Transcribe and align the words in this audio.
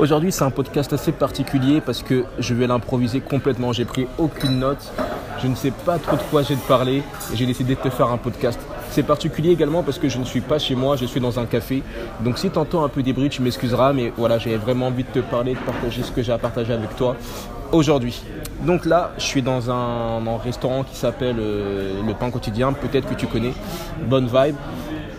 Aujourd'hui, 0.00 0.32
c'est 0.32 0.44
un 0.44 0.50
podcast 0.50 0.90
assez 0.94 1.12
particulier 1.12 1.82
parce 1.82 2.02
que 2.02 2.24
je 2.38 2.54
vais 2.54 2.66
l'improviser 2.66 3.20
complètement. 3.20 3.74
J'ai 3.74 3.84
pris 3.84 4.06
aucune 4.16 4.58
note. 4.58 4.90
Je 5.42 5.46
ne 5.46 5.54
sais 5.54 5.72
pas 5.72 5.98
trop 5.98 6.16
de 6.16 6.22
quoi 6.30 6.42
j'ai 6.42 6.54
de 6.54 6.60
parler 6.60 7.02
et 7.30 7.36
j'ai 7.36 7.44
décidé 7.44 7.74
de 7.74 7.80
te 7.80 7.90
faire 7.90 8.10
un 8.10 8.16
podcast. 8.16 8.58
C'est 8.88 9.02
particulier 9.02 9.50
également 9.50 9.82
parce 9.82 9.98
que 9.98 10.08
je 10.08 10.16
ne 10.16 10.24
suis 10.24 10.40
pas 10.40 10.58
chez 10.58 10.74
moi, 10.74 10.96
je 10.96 11.04
suis 11.04 11.20
dans 11.20 11.38
un 11.38 11.44
café. 11.44 11.82
Donc 12.20 12.38
si 12.38 12.48
tu 12.48 12.58
entends 12.58 12.82
un 12.82 12.88
peu 12.88 13.02
des 13.02 13.12
bruits, 13.12 13.28
tu 13.28 13.42
m'excuseras, 13.42 13.92
mais 13.92 14.10
voilà, 14.16 14.38
j'avais 14.38 14.56
vraiment 14.56 14.86
envie 14.86 15.04
de 15.04 15.10
te 15.10 15.18
parler, 15.18 15.52
de 15.52 15.58
partager 15.58 16.02
ce 16.02 16.10
que 16.10 16.22
j'ai 16.22 16.32
à 16.32 16.38
partager 16.38 16.72
avec 16.72 16.96
toi 16.96 17.14
aujourd'hui. 17.70 18.22
Donc 18.62 18.86
là, 18.86 19.12
je 19.18 19.24
suis 19.24 19.42
dans 19.42 19.70
un, 19.70 20.38
restaurant 20.38 20.82
qui 20.82 20.96
s'appelle 20.96 21.36
euh, 21.38 22.00
Le 22.06 22.14
Pain 22.14 22.30
Quotidien, 22.30 22.72
peut-être 22.72 23.06
que 23.06 23.14
tu 23.14 23.26
connais, 23.26 23.52
Bonne 24.08 24.28
Vibe. 24.28 24.56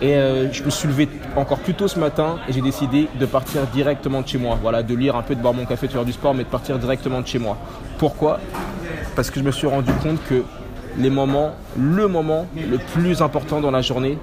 Et 0.00 0.14
euh, 0.14 0.52
je 0.52 0.62
me 0.62 0.70
suis 0.70 0.86
levé 0.86 1.08
encore 1.34 1.58
plus 1.58 1.74
tôt 1.74 1.88
ce 1.88 1.98
matin 1.98 2.36
et 2.48 2.52
j'ai 2.52 2.60
décidé 2.60 3.08
de 3.18 3.26
partir 3.26 3.66
directement 3.66 4.22
de 4.22 4.28
chez 4.28 4.38
moi. 4.38 4.56
Voilà, 4.60 4.82
de 4.82 4.94
lire 4.94 5.16
un 5.16 5.22
peu, 5.22 5.34
de 5.34 5.40
boire 5.40 5.54
mon 5.54 5.64
café, 5.64 5.88
de 5.88 5.92
faire 5.92 6.04
du 6.04 6.12
sport, 6.12 6.34
mais 6.34 6.44
de 6.44 6.48
partir 6.48 6.78
directement 6.78 7.20
de 7.20 7.26
chez 7.26 7.38
moi. 7.38 7.56
Pourquoi? 7.98 8.38
Parce 9.16 9.30
que 9.30 9.40
je 9.40 9.44
me 9.44 9.50
suis 9.50 9.66
rendu 9.66 9.92
compte 9.94 10.18
que 10.28 10.44
les 10.96 11.10
moments, 11.10 11.52
le 11.76 12.06
moment 12.06 12.46
le 12.54 12.78
plus 12.78 13.22
important 13.22 13.60
dans 13.60 13.72
la 13.72 13.82
journée, 13.82 14.18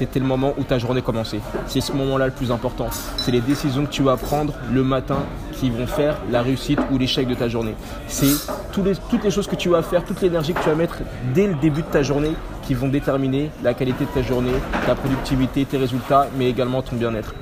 c'était 0.00 0.18
le 0.18 0.24
moment 0.24 0.54
où 0.56 0.62
ta 0.62 0.78
journée 0.78 1.02
commençait. 1.02 1.40
C'est 1.66 1.82
ce 1.82 1.92
moment-là 1.92 2.24
le 2.24 2.32
plus 2.32 2.50
important. 2.50 2.88
C'est 3.18 3.32
les 3.32 3.42
décisions 3.42 3.84
que 3.84 3.90
tu 3.90 4.02
vas 4.02 4.16
prendre 4.16 4.54
le 4.72 4.82
matin 4.82 5.18
qui 5.52 5.68
vont 5.68 5.86
faire 5.86 6.16
la 6.30 6.40
réussite 6.40 6.78
ou 6.90 6.96
l'échec 6.96 7.28
de 7.28 7.34
ta 7.34 7.48
journée. 7.48 7.74
C'est 8.06 8.32
toutes 8.72 9.22
les 9.22 9.30
choses 9.30 9.46
que 9.46 9.56
tu 9.56 9.68
vas 9.68 9.82
faire, 9.82 10.02
toute 10.02 10.22
l'énergie 10.22 10.54
que 10.54 10.62
tu 10.62 10.70
vas 10.70 10.74
mettre 10.74 11.00
dès 11.34 11.48
le 11.48 11.54
début 11.56 11.82
de 11.82 11.86
ta 11.86 12.02
journée 12.02 12.32
qui 12.62 12.72
vont 12.72 12.88
déterminer 12.88 13.50
la 13.62 13.74
qualité 13.74 14.06
de 14.06 14.10
ta 14.10 14.22
journée, 14.22 14.54
ta 14.86 14.94
productivité, 14.94 15.66
tes 15.66 15.76
résultats, 15.76 16.28
mais 16.38 16.48
également 16.48 16.80
ton 16.80 16.96
bien-être. 16.96 17.34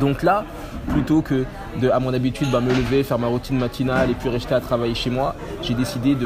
Donc 0.00 0.22
là, 0.22 0.44
plutôt 0.88 1.20
que 1.20 1.44
de, 1.82 1.90
à 1.90 2.00
mon 2.00 2.14
habitude, 2.14 2.50
bah, 2.50 2.62
me 2.62 2.70
lever, 2.70 3.02
faire 3.02 3.18
ma 3.18 3.26
routine 3.26 3.58
matinale 3.58 4.08
et 4.10 4.14
puis 4.14 4.30
rester 4.30 4.54
à 4.54 4.60
travailler 4.60 4.94
chez 4.94 5.10
moi, 5.10 5.34
j'ai 5.60 5.74
décidé 5.74 6.16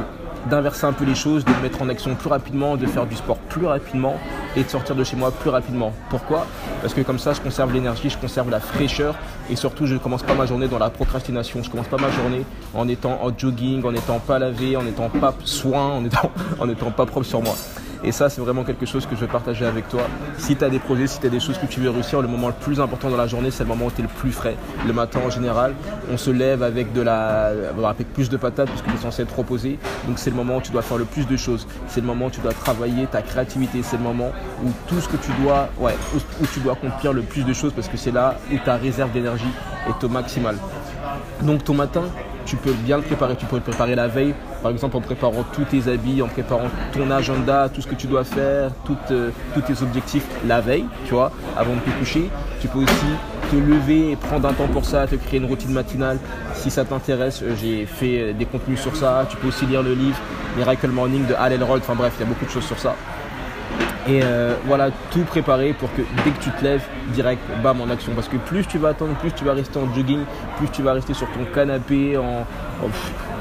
d'inverser 0.49 0.87
un 0.87 0.93
peu 0.93 1.05
les 1.05 1.17
choses, 1.17 1.45
de 1.45 1.51
me 1.51 1.63
mettre 1.63 1.83
en 1.83 1.89
action 1.89 2.15
plus 2.15 2.29
rapidement, 2.29 2.77
de 2.77 2.87
faire 2.87 3.07
du 3.07 3.17
sport 3.17 3.39
plus 3.39 3.67
rapidement 3.67 4.15
et 4.57 4.65
de 4.65 4.69
sortir 4.69 4.95
de 4.95 5.05
chez 5.05 5.17
moi 5.17 5.31
plus 5.31 5.51
rapidement. 5.51 5.93
Pourquoi? 6.11 6.47
Parce 6.81 6.95
que 6.95 7.01
comme 7.01 7.19
ça, 7.19 7.33
je 7.33 7.41
conserve 7.41 7.73
l'énergie, 7.73 8.11
je 8.11 8.19
conserve 8.19 8.51
la 8.51 8.61
fraîcheur 8.61 9.15
et 9.51 9.57
surtout, 9.57 9.87
je 9.87 9.95
ne 9.95 9.99
commence 9.99 10.23
pas 10.23 10.35
ma 10.35 10.47
journée 10.47 10.69
dans 10.69 10.79
la 10.79 10.91
procrastination. 10.91 11.63
Je 11.63 11.71
commence 11.71 11.89
pas 11.89 11.99
ma 11.99 12.11
journée 12.11 12.45
en 12.75 12.89
étant 12.89 13.19
en 13.23 13.37
jogging, 13.37 13.85
en 13.85 13.95
étant 13.95 14.19
pas 14.19 14.39
lavé, 14.39 14.77
en 14.77 14.87
étant 14.87 15.09
pas 15.09 15.35
soin, 15.45 15.87
en 15.89 16.05
étant, 16.05 16.31
en 16.61 16.69
étant 16.69 16.91
pas 16.91 17.07
propre 17.07 17.27
sur 17.27 17.43
moi. 17.43 17.55
Et 18.05 18.13
ça, 18.13 18.29
c'est 18.29 18.41
vraiment 18.41 18.65
quelque 18.65 18.87
chose 18.87 19.07
que 19.07 19.17
je 19.17 19.21
veux 19.21 19.27
partager 19.27 19.67
avec 19.67 19.89
toi. 19.89 20.03
Si 20.39 20.57
tu 20.57 20.65
as 20.65 20.71
des 20.71 20.79
projets, 20.79 21.07
si 21.07 21.19
tu 21.19 21.27
as 21.27 21.31
des 21.31 21.41
choses 21.41 21.59
que 21.59 21.67
tu 21.67 21.81
veux 21.81 21.91
réussir, 21.91 22.23
le 22.23 22.29
moment 22.29 22.49
le 22.49 22.55
plus 22.55 22.81
important 22.81 23.11
dans 23.11 23.17
la 23.17 23.27
journée, 23.27 23.51
c'est 23.51 23.65
le 23.65 23.69
moment 23.69 23.87
où 23.87 23.91
tu 23.91 24.01
es 24.01 24.03
le 24.03 24.09
plus 24.09 24.33
frais. 24.33 24.57
Le 24.87 24.93
matin, 24.93 25.21
en 25.27 25.31
général, 25.31 25.75
on 26.11 26.17
se 26.17 26.31
lève 26.31 26.63
avec, 26.63 26.93
de 26.93 27.03
la, 27.03 27.53
avec 27.85 28.13
plus 28.13 28.29
de 28.29 28.37
patates 28.37 28.69
puisque 28.69 28.87
tu 28.87 28.95
es 28.95 28.99
censé 28.99 29.23
être 29.23 29.37
reposé. 29.37 29.79
Donc, 30.07 30.19
c'est 30.19 30.31
le 30.31 30.37
moment 30.37 30.59
où 30.59 30.61
tu 30.61 30.71
dois 30.71 30.83
faire 30.83 30.99
le 30.99 31.05
plus 31.05 31.27
de 31.27 31.37
choses. 31.37 31.67
C'est 31.89 32.01
le 32.01 32.07
moment 32.07 32.27
où 32.27 32.31
tu 32.31 32.41
dois 32.41 32.53
travailler 32.53 33.07
ta 33.07 33.23
créativité. 33.23 33.81
C'est 33.83 33.97
le 33.97 34.05
moment 34.05 34.31
où 34.65 34.69
tout 34.87 35.01
ce 35.01 35.09
que 35.09 35.17
tu 35.17 35.33
dois, 35.43 35.69
ouais, 35.79 35.97
où, 36.15 36.47
tu 36.47 36.61
dois 36.61 36.75
accomplir 36.75 37.13
le 37.13 37.23
plus 37.23 37.43
de 37.43 37.53
choses 37.53 37.73
parce 37.73 37.89
que 37.89 37.97
c'est 37.97 38.13
là 38.13 38.37
où 38.53 38.57
ta 38.65 38.77
réserve 38.77 39.11
d'énergie 39.13 39.53
est 39.89 40.05
au 40.05 40.09
maximal. 40.09 40.57
Donc, 41.43 41.65
ton 41.65 41.75
matin, 41.75 42.05
tu 42.49 42.57
peux 42.57 42.73
bien 42.73 42.97
le 42.97 43.03
préparer. 43.03 43.37
Tu 43.37 43.47
peux 43.47 43.57
le 43.57 43.63
préparer 43.63 43.95
la 43.95 44.09
veille, 44.09 44.35
par 44.63 44.73
exemple 44.73 44.97
en 44.97 45.01
préparant 45.01 45.45
tous 45.53 45.65
tes 45.65 45.89
habits, 45.89 46.23
en 46.23 46.29
préparant 46.29 46.69
ton 46.93 47.11
agenda, 47.11 47.69
tout 47.69 47.83
ce 47.83 47.87
que 47.87 47.95
tu 47.95 48.07
dois 48.07 48.25
faire, 48.25 48.71
euh, 49.11 49.31
tous 49.55 49.61
tes 49.61 49.83
objectifs 49.83 50.25
la 50.47 50.61
veille, 50.61 50.87
tu 51.05 51.15
vois, 51.15 51.31
avant 51.57 51.75
de 51.75 51.81
te 51.81 51.91
coucher. 51.99 52.31
Tu 52.61 52.69
peux 52.69 52.79
aussi 52.79 52.93
te 53.51 53.57
lever 53.57 54.17
prendre 54.17 54.49
un 54.49 54.53
temps 54.53 54.69
pour 54.69 54.85
ça, 54.85 55.07
te 55.07 55.15
créer 55.17 55.41
une 55.41 55.47
routine 55.47 55.73
matinale. 55.73 56.19
Si 56.55 56.71
ça 56.71 56.85
t'intéresse, 56.85 57.43
euh, 57.43 57.55
j'ai 57.61 57.87
fait 57.87 58.21
euh, 58.21 58.33
des 58.33 58.47
contenus 58.47 58.81
sur 58.81 58.97
ça. 58.97 59.27
Tu 59.29 59.37
peux 59.37 59.49
aussi 59.49 59.67
lire 59.67 59.83
le 59.83 59.95
livre 59.95 60.19
Miracle 60.57 60.89
Morning 60.89 61.27
de 61.27 61.35
Hal 61.35 61.53
Elrod. 61.53 61.81
Enfin 61.83 61.95
bref, 61.95 62.15
il 62.19 62.21
y 62.21 62.25
a 62.25 62.27
beaucoup 62.27 62.47
de 62.47 62.51
choses 62.51 62.67
sur 62.67 62.79
ça. 62.79 62.97
Et 64.09 64.23
euh, 64.23 64.55
voilà, 64.65 64.91
tout 65.11 65.23
préparer 65.25 65.75
pour 65.75 65.93
que 65.93 66.01
dès 66.25 66.31
que 66.31 66.43
tu 66.43 66.51
te 66.51 66.65
lèves, 66.65 66.83
direct, 67.09 67.43
bam, 67.63 67.81
en 67.83 67.91
action. 67.91 68.13
Parce 68.15 68.29
que 68.29 68.39
plus 68.39 68.67
tu 68.67 68.79
vas 68.79 68.91
attendre, 68.91 69.15
plus 69.17 69.33
tu 69.33 69.45
vas 69.45 69.53
rester 69.53 69.79
en 69.79 69.93
jogging, 69.95 70.21
plus 70.57 70.69
tu 70.71 70.83
vas 70.83 70.95
rester 70.95 71.13
sur 71.13 71.27
ton 71.33 71.45
canapé 71.55 72.17
en, 72.17 72.47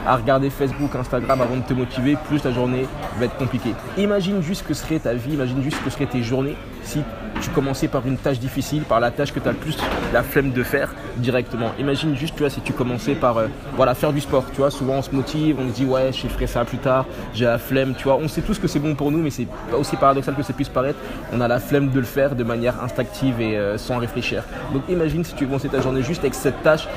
à 0.06 0.16
regarder 0.16 0.50
Facebook, 0.50 0.96
Instagram 0.96 1.42
avant 1.42 1.58
de 1.58 1.64
te 1.64 1.74
motiver, 1.74 2.18
plus 2.28 2.42
ta 2.42 2.52
journée 2.52 2.88
va 3.20 3.26
être 3.26 3.36
compliquée. 3.36 3.74
Imagine 3.98 4.42
juste 4.42 4.64
ce 4.64 4.68
que 4.68 4.74
serait 4.74 5.00
ta 5.00 5.14
vie, 5.14 5.34
imagine 5.34 5.62
juste 5.62 5.78
ce 5.78 5.84
que 5.84 5.90
seraient 5.90 6.06
tes 6.06 6.24
journées 6.24 6.56
si 6.84 7.02
tu 7.42 7.50
commençais 7.50 7.88
par 7.88 8.08
une 8.08 8.18
tâche 8.18 8.40
difficile, 8.40 8.84
par 8.84 9.00
la 9.00 9.12
tâche 9.12 9.34
que 9.34 9.40
tu 9.40 9.48
as 9.48 9.52
le 9.52 9.58
plus 9.58 9.78
la 10.14 10.24
flemme 10.24 10.52
de 10.52 10.64
faire 10.64 10.96
directement. 11.18 11.72
Imagine 11.80 12.16
juste, 12.16 12.36
tu 12.36 12.40
vois, 12.40 12.50
si 12.50 12.62
tu 12.62 12.74
commençais 12.74 13.16
par 13.16 13.38
euh, 13.38 13.48
voilà, 13.76 13.94
faire 13.94 14.14
du 14.14 14.22
sport, 14.22 14.46
tu 14.52 14.58
vois, 14.58 14.72
souvent 14.72 14.96
on 14.96 15.02
se 15.02 15.14
motive, 15.14 15.58
on 15.60 15.68
se 15.68 15.74
dit 15.74 15.86
ouais, 15.86 16.12
je 16.14 16.28
ferai 16.28 16.48
ça 16.48 16.64
plus 16.64 16.78
tard, 16.78 17.06
j'ai 17.34 17.46
la 17.46 17.58
flemme, 17.58 17.94
tu 17.96 18.06
vois, 18.06 18.16
on 18.16 18.28
sait 18.28 18.42
tous 18.42 18.58
que 18.58 18.68
c'est 18.68 18.80
bon 18.80 18.96
pour 18.96 19.12
nous, 19.12 19.20
mais 19.20 19.30
c'est 19.30 19.48
pas 19.70 19.78
aussi 19.78 19.98
paradoxal 19.98 20.36
que 20.36 20.44
ça 20.44 20.54
puisse 20.54 20.70
paraître, 20.70 21.00
on 21.34 21.42
a 21.42 21.48
la 21.48 21.60
flemme 21.60 21.90
de 21.90 22.00
le 22.00 22.06
faire 22.06 22.36
de 22.36 22.44
manière 22.44 22.82
instinctive 22.82 23.42
et 23.42 23.58
euh, 23.58 23.78
sans 23.78 23.98
réfléchir. 23.98 24.44
Donc 24.74 24.84
imagine 24.90 25.24
si 25.24 25.34
tu 25.36 25.46
commençais 25.46 25.68
ta 25.70 25.82
journée 25.82 26.04
juste 26.04 26.22
avec 26.22 26.34
cette 26.34 26.64
tâche 26.64 26.88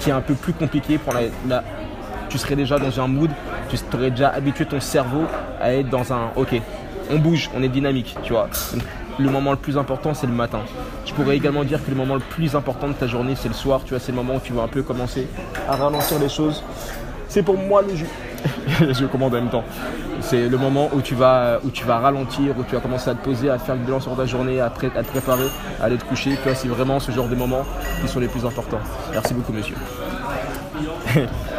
qui 0.00 0.10
est 0.10 0.12
un 0.12 0.20
peu 0.20 0.34
plus 0.34 0.52
compliquée 0.52 0.98
pour 0.98 1.12
la, 1.12 1.62
tu 2.28 2.38
serais 2.38 2.56
déjà 2.56 2.78
dans 2.78 3.00
un 3.00 3.08
mood, 3.08 3.30
tu 3.68 3.76
aurais 3.94 4.10
déjà 4.10 4.28
habitué 4.28 4.66
ton 4.66 4.80
cerveau 4.80 5.24
à 5.60 5.72
être 5.72 5.88
dans 5.88 6.12
un 6.12 6.30
ok, 6.36 6.60
on 7.10 7.18
bouge, 7.18 7.50
on 7.56 7.62
est 7.62 7.68
dynamique, 7.68 8.16
tu 8.22 8.32
vois 8.32 8.48
le 9.18 9.30
moment 9.30 9.50
le 9.50 9.56
plus 9.56 9.76
important, 9.76 10.14
c'est 10.14 10.26
le 10.26 10.32
matin. 10.32 10.60
Je 11.04 11.12
pourrais 11.12 11.36
également 11.36 11.64
dire 11.64 11.84
que 11.84 11.90
le 11.90 11.96
moment 11.96 12.14
le 12.14 12.20
plus 12.20 12.54
important 12.54 12.88
de 12.88 12.92
ta 12.92 13.06
journée, 13.06 13.34
c'est 13.36 13.48
le 13.48 13.54
soir. 13.54 13.80
Tu 13.84 13.90
vois, 13.90 13.98
c'est 13.98 14.12
le 14.12 14.16
moment 14.16 14.36
où 14.36 14.40
tu 14.40 14.52
vas 14.52 14.62
un 14.62 14.68
peu 14.68 14.82
commencer 14.82 15.26
à 15.68 15.76
ralentir 15.76 16.18
les 16.18 16.28
choses. 16.28 16.62
C'est 17.28 17.42
pour 17.42 17.58
moi 17.58 17.82
le 17.82 17.94
jus. 17.94 18.06
je 18.80 19.04
commande 19.06 19.34
en 19.34 19.40
même 19.40 19.50
temps. 19.50 19.64
C'est 20.20 20.48
le 20.48 20.56
moment 20.56 20.88
où 20.92 21.00
tu, 21.00 21.14
vas, 21.14 21.58
où 21.64 21.70
tu 21.70 21.84
vas 21.84 21.98
ralentir, 21.98 22.56
où 22.58 22.64
tu 22.64 22.74
vas 22.74 22.80
commencer 22.80 23.10
à 23.10 23.14
te 23.14 23.24
poser, 23.24 23.50
à 23.50 23.58
faire 23.58 23.74
le 23.74 23.82
bilan 23.82 24.00
sur 24.00 24.16
ta 24.16 24.26
journée, 24.26 24.60
à, 24.60 24.70
te 24.70 24.86
préparer, 24.86 25.48
à 25.80 25.84
aller 25.84 25.96
te 25.96 26.04
coucher. 26.04 26.30
Tu 26.30 26.42
vois, 26.42 26.54
c'est 26.54 26.68
vraiment 26.68 27.00
ce 27.00 27.10
genre 27.10 27.28
de 27.28 27.34
moments 27.34 27.64
qui 28.00 28.08
sont 28.08 28.20
les 28.20 28.28
plus 28.28 28.44
importants. 28.44 28.80
Merci 29.12 29.34
beaucoup, 29.34 29.52
monsieur. 29.52 29.76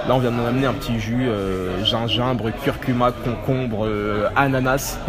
Là, 0.07 0.15
on 0.15 0.19
vient 0.19 0.31
de 0.31 0.35
m'amener 0.35 0.65
un 0.65 0.73
petit 0.73 0.99
jus 0.99 1.27
euh, 1.27 1.83
gingembre, 1.83 2.51
curcuma, 2.63 3.11
concombre, 3.11 3.85
euh, 3.85 4.29
ananas. 4.35 4.99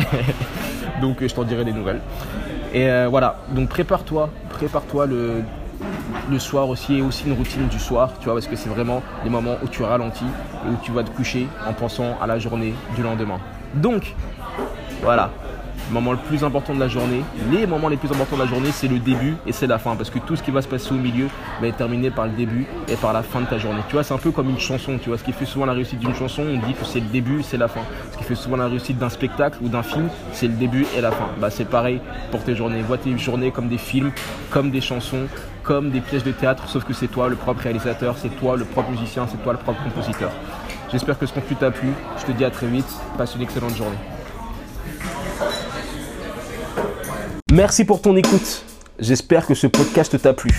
Donc, 1.00 1.18
je 1.20 1.34
t'en 1.34 1.44
dirai 1.44 1.64
des 1.64 1.72
nouvelles. 1.72 2.00
Et 2.72 2.88
euh, 2.88 3.08
voilà, 3.08 3.36
donc 3.48 3.68
prépare-toi, 3.68 4.30
prépare-toi 4.50 5.06
le, 5.06 5.42
le 6.30 6.38
soir 6.38 6.68
aussi 6.68 6.98
et 6.98 7.02
aussi 7.02 7.26
une 7.26 7.32
routine 7.32 7.66
du 7.66 7.80
soir, 7.80 8.12
tu 8.20 8.26
vois, 8.26 8.34
parce 8.34 8.46
que 8.46 8.54
c'est 8.54 8.68
vraiment 8.68 9.02
les 9.24 9.30
moments 9.30 9.56
où 9.62 9.66
tu 9.66 9.82
ralentis 9.82 10.24
et 10.64 10.68
où 10.68 10.76
tu 10.82 10.92
vas 10.92 11.02
te 11.02 11.10
coucher 11.10 11.48
en 11.66 11.72
pensant 11.72 12.16
à 12.22 12.28
la 12.28 12.38
journée 12.38 12.74
du 12.94 13.02
lendemain. 13.02 13.38
Donc, 13.74 14.14
voilà, 15.02 15.30
moment 15.90 16.12
le 16.12 16.18
plus 16.18 16.44
important 16.44 16.74
de 16.74 16.80
la 16.80 16.88
journée, 16.88 17.22
les 17.50 17.66
moments 17.66 17.88
les 17.88 17.96
plus 17.96 18.10
importants 18.10 18.36
de 18.36 18.42
la 18.42 18.48
journée, 18.48 18.70
c'est 18.72 18.88
le 18.88 18.98
début 18.98 19.36
et 19.46 19.52
c'est 19.52 19.66
la 19.66 19.78
fin. 19.78 19.96
Parce 19.96 20.10
que 20.10 20.18
tout 20.18 20.36
ce 20.36 20.42
qui 20.42 20.50
va 20.50 20.62
se 20.62 20.68
passer 20.68 20.92
au 20.92 20.98
milieu 20.98 21.28
va 21.60 21.68
être 21.68 21.76
terminé 21.76 22.10
par 22.10 22.26
le 22.26 22.32
début 22.32 22.66
et 22.88 22.96
par 22.96 23.12
la 23.12 23.22
fin 23.22 23.40
de 23.40 23.46
ta 23.46 23.58
journée. 23.58 23.80
Tu 23.88 23.94
vois, 23.94 24.04
c'est 24.04 24.14
un 24.14 24.18
peu 24.18 24.30
comme 24.30 24.48
une 24.50 24.58
chanson. 24.58 24.98
Tu 25.02 25.08
vois, 25.08 25.18
ce 25.18 25.24
qui 25.24 25.32
fait 25.32 25.44
souvent 25.44 25.66
la 25.66 25.72
réussite 25.72 25.98
d'une 25.98 26.14
chanson, 26.14 26.42
on 26.42 26.66
dit 26.66 26.74
que 26.74 26.84
c'est 26.84 27.00
le 27.00 27.06
début, 27.06 27.42
c'est 27.42 27.56
la 27.56 27.68
fin. 27.68 27.82
Ce 28.12 28.18
qui 28.18 28.24
fait 28.24 28.34
souvent 28.34 28.56
la 28.56 28.66
réussite 28.66 28.98
d'un 28.98 29.08
spectacle 29.08 29.58
ou 29.62 29.68
d'un 29.68 29.82
film, 29.82 30.08
c'est 30.32 30.46
le 30.46 30.54
début 30.54 30.86
et 30.96 31.00
la 31.00 31.10
fin. 31.10 31.28
Bah, 31.40 31.50
c'est 31.50 31.68
pareil 31.68 32.00
pour 32.30 32.42
tes 32.42 32.54
journées. 32.54 32.82
Vois 32.82 32.98
tes 32.98 33.16
journées 33.18 33.50
comme 33.50 33.68
des 33.68 33.78
films, 33.78 34.12
comme 34.50 34.70
des 34.70 34.80
chansons, 34.80 35.26
comme 35.62 35.90
des 35.90 36.00
pièces 36.00 36.24
de 36.24 36.32
théâtre, 36.32 36.68
sauf 36.68 36.84
que 36.84 36.92
c'est 36.92 37.08
toi 37.08 37.28
le 37.28 37.36
propre 37.36 37.62
réalisateur, 37.62 38.16
c'est 38.18 38.30
toi 38.40 38.56
le 38.56 38.64
propre 38.64 38.90
musicien, 38.90 39.26
c'est 39.30 39.42
toi 39.42 39.52
le 39.52 39.58
propre 39.58 39.82
compositeur. 39.82 40.30
J'espère 40.90 41.18
que 41.18 41.26
ce 41.26 41.32
contenu 41.32 41.56
t'a 41.56 41.70
plu. 41.70 41.88
Je 42.18 42.26
te 42.26 42.32
dis 42.32 42.44
à 42.44 42.50
très 42.50 42.66
vite. 42.66 42.88
Passe 43.16 43.36
une 43.36 43.42
excellente 43.42 43.76
journée. 43.76 43.98
Merci 47.52 47.84
pour 47.84 48.00
ton 48.00 48.16
écoute. 48.16 48.64
J'espère 48.98 49.46
que 49.46 49.54
ce 49.54 49.66
podcast 49.66 50.20
t'a 50.20 50.32
plu. 50.32 50.50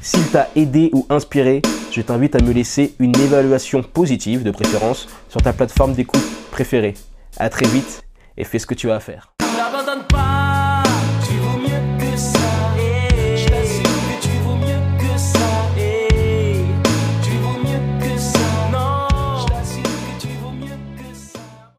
S'il 0.00 0.26
t'a 0.28 0.48
aidé 0.56 0.90
ou 0.94 1.06
inspiré, 1.10 1.60
je 1.90 2.00
t'invite 2.00 2.34
à 2.34 2.42
me 2.42 2.52
laisser 2.52 2.94
une 2.98 3.14
évaluation 3.18 3.82
positive 3.82 4.42
de 4.42 4.50
préférence 4.50 5.08
sur 5.28 5.42
ta 5.42 5.52
plateforme 5.52 5.92
d'écoute 5.92 6.24
préférée. 6.50 6.94
A 7.36 7.50
très 7.50 7.66
vite 7.66 8.02
et 8.36 8.44
fais 8.44 8.58
ce 8.58 8.66
que 8.66 8.74
tu 8.74 8.90
as 8.90 8.96
à 8.96 9.00
faire. 9.00 9.34